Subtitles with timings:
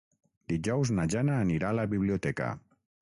[0.53, 2.49] Dijous na Jana anirà a la biblioteca.